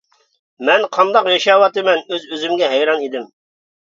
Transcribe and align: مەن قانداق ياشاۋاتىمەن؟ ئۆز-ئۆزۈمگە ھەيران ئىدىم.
مەن 0.69 0.85
قانداق 0.97 1.27
ياشاۋاتىمەن؟ 1.33 2.01
ئۆز-ئۆزۈمگە 2.15 2.69
ھەيران 2.73 3.03
ئىدىم. 3.09 3.31